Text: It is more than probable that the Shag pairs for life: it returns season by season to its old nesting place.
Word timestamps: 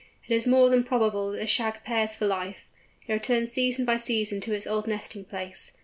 It 0.27 0.33
is 0.33 0.47
more 0.47 0.67
than 0.71 0.83
probable 0.83 1.29
that 1.31 1.37
the 1.41 1.45
Shag 1.45 1.83
pairs 1.83 2.15
for 2.15 2.25
life: 2.25 2.67
it 3.05 3.13
returns 3.13 3.51
season 3.51 3.85
by 3.85 3.97
season 3.97 4.41
to 4.41 4.51
its 4.53 4.65
old 4.65 4.87
nesting 4.87 5.25
place. 5.25 5.73